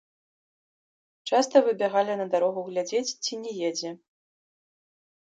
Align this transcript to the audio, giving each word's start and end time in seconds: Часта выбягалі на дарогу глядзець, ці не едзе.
Часта 1.29 1.55
выбягалі 1.67 2.13
на 2.21 2.25
дарогу 2.37 2.59
глядзець, 2.71 3.15
ці 3.23 3.33
не 3.43 3.51
едзе. 3.69 3.91